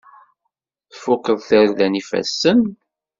Tfukeḍ 0.91 1.39
tarda 1.49 1.87
n 1.87 1.97
yifassen? 1.97 2.59